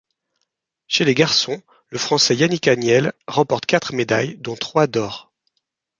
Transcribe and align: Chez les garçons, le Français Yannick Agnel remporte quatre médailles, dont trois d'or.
Chez 0.87 1.05
les 1.05 1.13
garçons, 1.13 1.61
le 1.89 1.99
Français 1.99 2.35
Yannick 2.35 2.67
Agnel 2.67 3.13
remporte 3.27 3.67
quatre 3.67 3.93
médailles, 3.93 4.35
dont 4.37 4.55
trois 4.55 4.87
d'or. 4.87 5.31